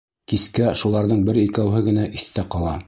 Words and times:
Кискә 0.31 0.71
шуларҙың 0.79 1.21
бер-икәүһе 1.29 1.87
генә 1.91 2.11
иҫтә 2.21 2.51
ҡала. 2.57 2.77